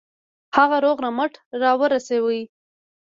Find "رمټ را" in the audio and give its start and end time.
1.05-1.71